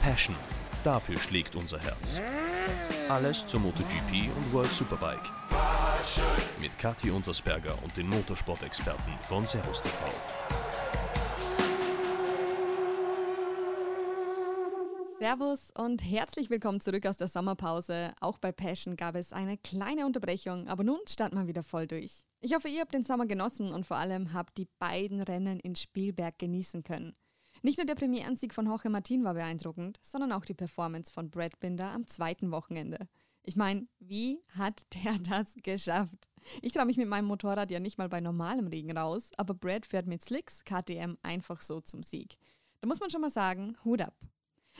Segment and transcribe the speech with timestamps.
[0.00, 0.34] Passion.
[0.82, 2.20] Dafür schlägt unser Herz.
[3.08, 5.30] Alles zur MotoGP und World Superbike.
[6.60, 9.94] Mit Kathi Untersberger und den Motorsport-Experten von Servus TV.
[15.18, 18.12] Servus und herzlich willkommen zurück aus der Sommerpause.
[18.20, 22.22] Auch bei Passion gab es eine kleine Unterbrechung, aber nun starten wir wieder voll durch.
[22.40, 25.74] Ich hoffe, ihr habt den Sommer genossen und vor allem habt die beiden Rennen in
[25.74, 27.16] Spielberg genießen können.
[27.62, 31.58] Nicht nur der Premierensieg von Jorge Martin war beeindruckend, sondern auch die Performance von Brad
[31.58, 33.08] Binder am zweiten Wochenende.
[33.42, 36.28] Ich meine, wie hat der das geschafft?
[36.62, 39.84] Ich traue mich mit meinem Motorrad ja nicht mal bei normalem Regen raus, aber Brad
[39.84, 42.36] fährt mit Slicks KTM einfach so zum Sieg.
[42.80, 44.14] Da muss man schon mal sagen, Hut ab.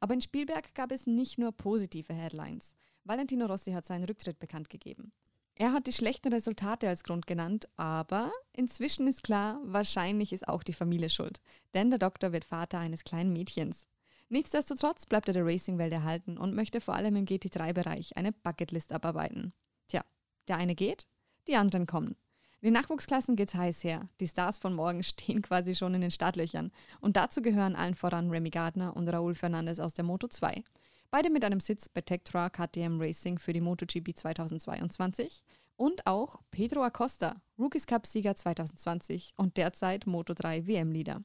[0.00, 2.74] Aber in Spielberg gab es nicht nur positive Headlines.
[3.04, 5.12] Valentino Rossi hat seinen Rücktritt bekannt gegeben.
[5.54, 10.62] Er hat die schlechten Resultate als Grund genannt, aber inzwischen ist klar, wahrscheinlich ist auch
[10.62, 11.40] die Familie schuld.
[11.74, 13.86] Denn der Doktor wird Vater eines kleinen Mädchens.
[14.28, 19.52] Nichtsdestotrotz bleibt er der Racing-Welt erhalten und möchte vor allem im GT3-Bereich eine Bucketlist abarbeiten.
[19.88, 20.04] Tja,
[20.48, 21.06] der eine geht,
[21.48, 22.16] die anderen kommen.
[22.62, 24.08] In den Nachwuchsklassen geht's heiß her.
[24.20, 26.70] Die Stars von morgen stehen quasi schon in den Startlöchern.
[27.00, 30.62] Und dazu gehören allen voran Remy Gardner und Raúl Fernandez aus der Moto 2.
[31.10, 35.42] Beide mit einem Sitz bei Tektra KTM Racing für die MotoGP 2022.
[35.74, 41.24] Und auch Pedro Acosta, Rookies Cup-Sieger 2020 und derzeit Moto 3 WM-Leader.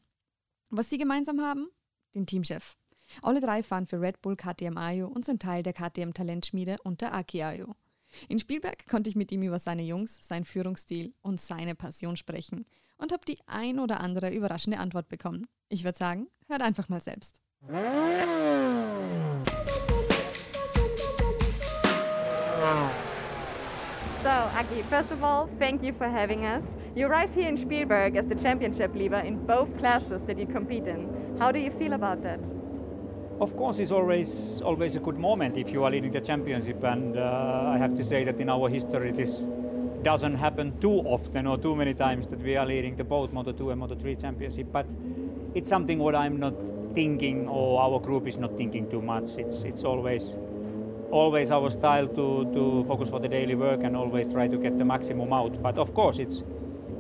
[0.72, 1.67] Was sie gemeinsam haben?
[2.16, 2.75] Den Teamchef.
[3.22, 7.01] Alle drei fahren für Red Bull KTM Ayo und sind Teil der KTM Talentschmiede und
[7.01, 7.75] der Aki Ayo.
[8.30, 12.66] In Spielberg konnte ich mit ihm über seine Jungs, seinen Führungsstil und seine Passion sprechen
[12.97, 15.47] und habe die ein oder andere überraschende Antwort bekommen.
[15.69, 17.41] Ich würde sagen, hört einfach mal selbst.
[24.23, 26.63] So, Aki, first of all, thank you for having us.
[26.95, 30.88] You arrive here in Spielberg as the championship leader in both classes that you compete
[30.88, 31.07] in.
[31.39, 32.39] How do you feel about that?
[33.40, 37.16] Of course, it's always always a good moment if you are leading the championship, and
[37.16, 39.48] uh, I have to say that in our history this
[40.02, 43.52] doesn't happen too often or too many times that we are leading the both Moto
[43.52, 44.68] 2 and Moto 3 championship.
[44.72, 44.88] But
[45.53, 46.56] it's something what I'm not
[46.96, 49.38] thinking, or our group is not thinking too much.
[49.38, 50.36] It's it's always
[51.12, 54.80] always our style to to focus for the daily work and always try to get
[54.80, 55.62] the maximum out.
[55.62, 56.44] But of course, it's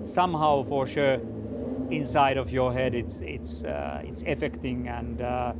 [0.05, 1.17] somehow for sure
[1.89, 5.19] inside of your head it's it's uh, it's affecting and.
[5.21, 5.53] Uh,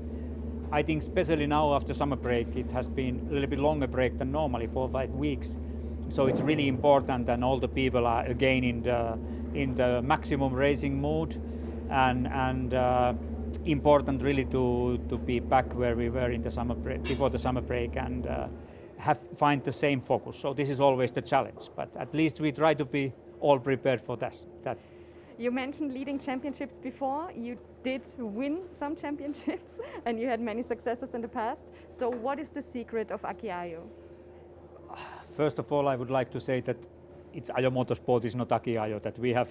[0.72, 4.18] I think especially now after summer break, it has been a little bit longer break
[4.18, 5.58] than normally, four or five weeks.
[6.10, 9.18] So it's really important, and all the people are again in the
[9.54, 11.36] in the maximum racing mood,
[11.90, 13.14] and and uh,
[13.66, 17.40] important really to to be back where we were in the summer break, before the
[17.40, 18.48] summer break and uh,
[18.98, 20.38] have find the same focus.
[20.38, 24.02] So this is always the challenge, but at least we try to be all prepared
[24.02, 24.36] for that.
[24.64, 24.78] that.
[25.40, 27.32] You mentioned leading championships before.
[27.36, 29.74] You did win some championships
[30.06, 31.62] and you had many successes in the past.
[31.90, 33.84] So, what is the secret of Aki Ajo?
[35.36, 36.78] First of all, I would like to say that
[37.34, 39.00] it's Ajo Motorsport is not Aki Ajo.
[39.00, 39.50] That we have,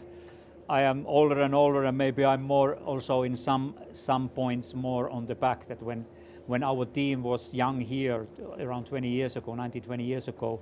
[0.69, 5.09] I am older and older, and maybe I'm more also in some some points more
[5.11, 5.69] on the back.
[5.69, 6.05] That when
[6.47, 8.27] when our team was young here
[8.59, 10.61] around 20 years ago, 19, 20 years ago,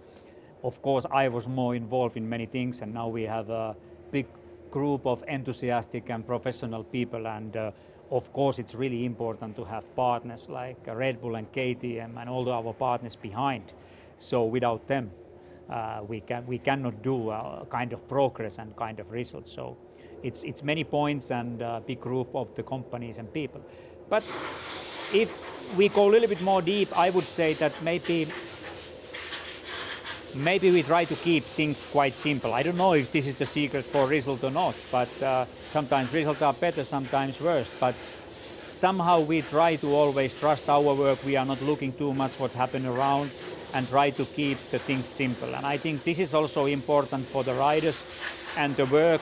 [0.63, 3.75] of course I was more involved in many things, and now we have a
[4.11, 4.27] big
[4.75, 7.71] group of enthusiastic and professional people and uh,
[8.11, 12.51] of course it's really important to have partners like Red Bull and KTM and all
[12.51, 13.73] our partners behind.
[14.19, 15.11] So without them
[15.71, 19.53] uh, we can we cannot do a kind of progress and kind of results.
[19.53, 19.77] So
[20.25, 23.61] it's it's many points and a big group of the companies and people.
[24.09, 24.25] But
[25.23, 25.31] if
[25.79, 28.27] we go a little bit more deep I would say that maybe
[30.37, 32.53] maybe we try to keep things quite simple.
[32.53, 36.12] I don't know if this is the secret for result or not, but uh, sometimes
[36.12, 37.71] results are better, sometimes worse.
[37.78, 41.25] But somehow we try to always trust our work.
[41.25, 43.31] We are not looking too much what happened around
[43.75, 45.54] and try to keep the things simple.
[45.54, 47.98] And I think this is also important for the riders
[48.57, 49.21] and the work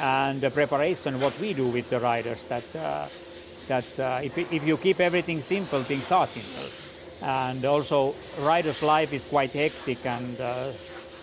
[0.00, 2.44] and the preparation what we do with the riders.
[2.44, 3.08] That uh,
[3.68, 6.85] that uh, if, if you keep everything simple, things are simple
[7.22, 10.70] and also riders' life is quite hectic and uh,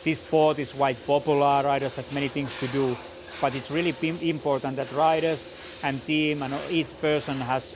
[0.03, 1.63] this sport is quite popular.
[1.63, 2.95] Riders have many things to do
[3.41, 3.93] but it's really
[4.29, 7.75] important that riders and team and each person has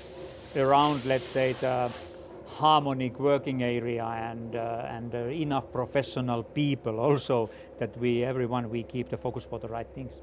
[0.55, 1.91] around let's say the
[2.47, 7.49] harmonic working area and uh, and uh, enough professional people also
[7.79, 10.19] that we everyone we keep the focus for the right things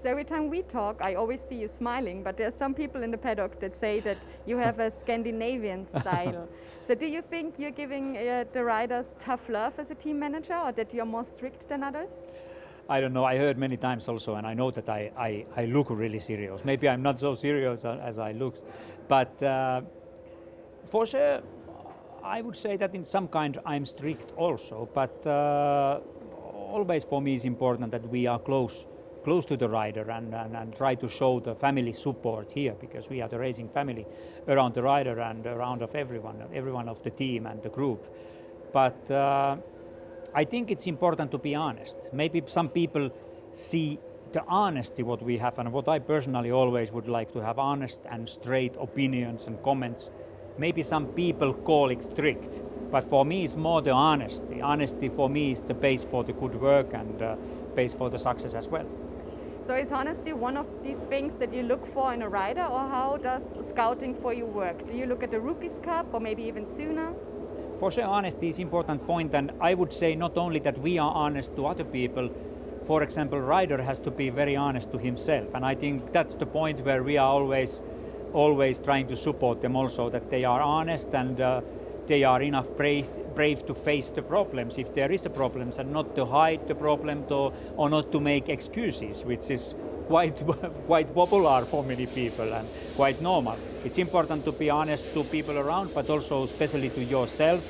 [0.00, 3.02] So every time we talk, I always see you smiling, but there are some people
[3.02, 4.16] in the paddock that say that
[4.46, 6.48] you have a Scandinavian style.
[6.80, 10.54] so do you think you're giving uh, the riders tough love as a team manager,
[10.54, 12.30] or that you're more strict than others?
[12.88, 13.24] I don't know.
[13.24, 16.64] I heard many times also, and I know that I, I, I look really serious.
[16.64, 18.54] Maybe I'm not so serious as I look,
[19.08, 19.80] but uh,
[20.88, 21.42] for sure,
[22.22, 24.88] I would say that in some kind I'm strict also.
[24.94, 25.98] But uh,
[26.70, 28.86] always for me is important that we are close
[29.24, 33.08] close to the rider and, and, and try to show the family support here because
[33.08, 34.06] we are the racing family
[34.46, 38.06] around the rider and around of everyone, everyone of the team and the group.
[38.72, 39.56] But uh,
[40.34, 41.98] I think it's important to be honest.
[42.12, 43.10] Maybe some people
[43.52, 43.98] see
[44.32, 48.02] the honesty what we have and what I personally always would like to have honest
[48.10, 50.10] and straight opinions and comments.
[50.58, 54.60] Maybe some people call it strict, but for me it's more the honesty.
[54.60, 57.36] Honesty for me is the base for the good work and uh,
[57.74, 58.86] base for the success as well.
[59.68, 62.88] So is honesty one of these things that you look for in a rider or
[62.88, 64.88] how does scouting for you work?
[64.88, 67.12] Do you look at the Rookies Cup or maybe even sooner?
[67.78, 71.12] For sure, honesty is important point, and I would say not only that we are
[71.12, 72.30] honest to other people.
[72.86, 76.46] For example, rider has to be very honest to himself, and I think that's the
[76.46, 77.82] point where we are always,
[78.32, 81.60] always trying to support them also that they are honest and uh,
[82.08, 85.92] they are enough brave, brave to face the problems if there is a problem, and
[85.92, 89.74] not to hide the problem to, or not to make excuses, which is
[90.06, 90.36] quite
[90.86, 92.66] quite popular for many people and
[92.96, 93.56] quite normal.
[93.84, 97.62] It's important to be honest to people around, but also especially to yourself,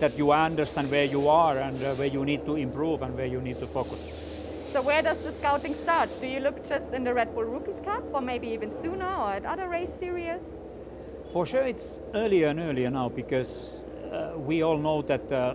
[0.00, 3.26] that you understand where you are and uh, where you need to improve and where
[3.26, 4.28] you need to focus.
[4.72, 6.10] So where does the scouting start?
[6.20, 9.32] Do you look just in the Red Bull Rookies Cup or maybe even sooner or
[9.32, 10.42] at other race series?
[11.32, 13.80] For sure it's earlier and earlier now because
[14.10, 15.54] uh, we all know that uh,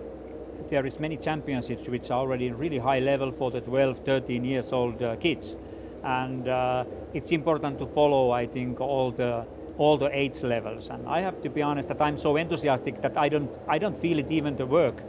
[0.70, 4.72] there is many championships which are already really high level for the 12, 13 years
[4.72, 5.58] old uh, kids.
[6.04, 6.84] And uh,
[7.14, 9.46] it's important to follow i think all the
[9.78, 10.90] all the age levels.
[10.90, 14.00] And i have to be honest that i'm so enthusiastic that i don't i don't
[14.00, 15.02] feel it even the work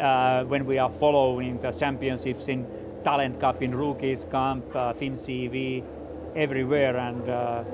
[0.00, 2.66] uh, when we are following the championships in
[3.04, 5.84] talent cup in rookies camp uh, FIMCEV
[6.34, 6.96] everywhere.
[6.96, 7.64] And uh,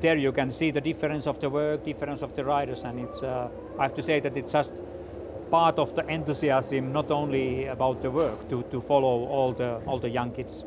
[0.00, 3.22] there you can see the difference of the work difference of the riders and it's
[3.22, 3.48] uh,
[3.78, 4.72] i have to say that it's just
[5.50, 9.98] part of the enthusiasm not only about the work to, to follow all the all
[9.98, 10.64] the young kids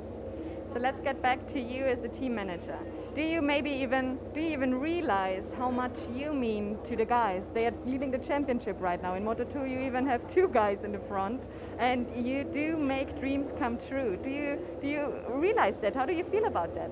[0.73, 2.79] so let's get back to you as a team manager.
[3.13, 7.43] Do you maybe even do you even realize how much you mean to the guys?
[7.53, 9.13] They are leading the championship right now.
[9.13, 11.47] In Moto2 you even have two guys in the front
[11.77, 14.17] and you do make dreams come true.
[14.23, 15.93] Do you do you realize that?
[15.93, 16.89] How do you feel about that?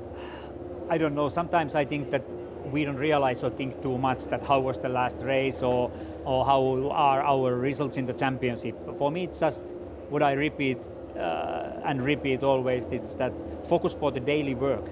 [0.90, 1.30] I don't know.
[1.30, 2.24] Sometimes I think that
[2.72, 5.92] we don't realize or think too much that how was the last race or
[6.26, 8.76] or how are our results in the championship.
[8.98, 9.62] For me it's just
[10.10, 10.78] what I repeat
[11.18, 13.34] uh, and repeat always it's that
[13.68, 14.86] focus for the daily work.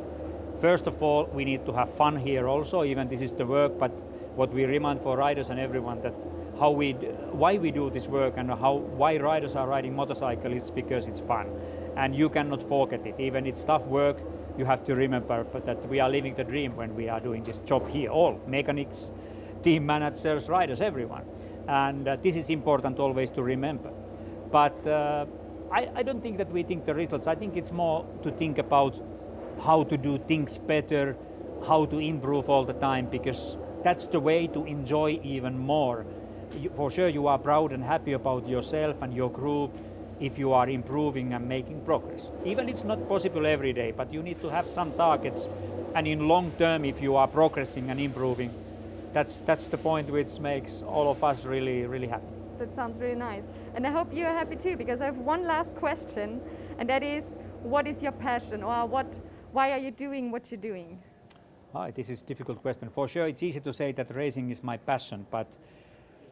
[0.59, 3.79] First of all, we need to have fun here also, even this is the work,
[3.79, 3.91] but
[4.35, 6.13] what we remind for riders and everyone that
[6.59, 6.91] how we,
[7.31, 11.21] why we do this work and how, why riders are riding motorcycle is because it's
[11.21, 11.47] fun.
[11.95, 13.15] And you cannot forget it.
[13.17, 14.17] Even it's tough work,
[14.59, 17.59] you have to remember that we are living the dream when we are doing this
[17.61, 19.11] job here, all mechanics,
[19.63, 21.23] team managers, riders, everyone.
[21.67, 23.91] And uh, this is important always to remember.
[24.51, 25.25] But uh,
[25.71, 27.27] I, I don't think that we think the results.
[27.27, 28.95] I think it's more to think about
[29.61, 31.15] how to do things better,
[31.65, 36.05] how to improve all the time, because that's the way to enjoy even more.
[36.59, 39.71] You, for sure, you are proud and happy about yourself and your group
[40.19, 42.31] if you are improving and making progress.
[42.45, 45.49] Even it's not possible every day, but you need to have some targets.
[45.95, 48.53] And in long term, if you are progressing and improving,
[49.13, 52.27] that's that's the point which makes all of us really really happy.
[52.59, 53.43] That sounds really nice.
[53.73, 56.41] And I hope you're happy too, because I have one last question,
[56.77, 57.23] and that is,
[57.63, 59.07] what is your passion, or what,
[59.53, 60.99] why are you doing what you're doing?
[61.73, 62.89] Oh, this is a difficult question.
[62.89, 65.47] For sure, it's easy to say that racing is my passion, but,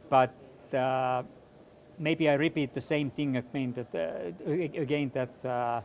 [0.10, 0.34] but
[0.76, 1.24] uh,
[2.00, 3.74] maybe I repeat the same thing again.
[3.74, 4.52] That uh,
[4.82, 5.82] again, that uh,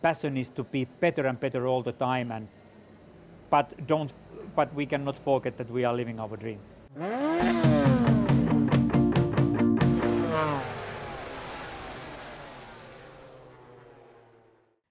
[0.00, 2.48] passion is to be better and better all the time, and
[3.50, 4.12] but don't,
[4.56, 6.58] but we cannot forget that we are living our dream.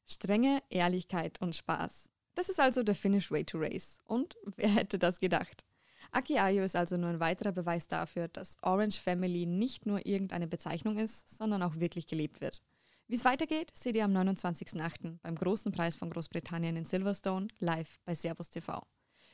[0.06, 2.10] Strenge, Ehrlichkeit und Spaß.
[2.36, 4.00] Das ist also der Finnish Way to Race.
[4.06, 5.66] Und wer hätte das gedacht?
[6.12, 10.48] Aki Ayo ist also nur ein weiterer Beweis dafür, dass Orange Family nicht nur irgendeine
[10.48, 12.62] Bezeichnung ist, sondern auch wirklich gelebt wird.
[13.08, 15.20] Wie es weitergeht, seht ihr am 29.08.
[15.22, 18.82] beim großen Preis von Großbritannien in Silverstone live bei Servus TV.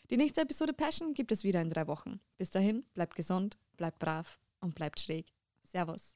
[0.10, 2.20] Die nächste Episode Passion gibt es wieder in drei Wochen.
[2.38, 5.34] Bis dahin, bleibt gesund, bleibt brav und bleibt schräg.
[5.64, 6.16] Servus.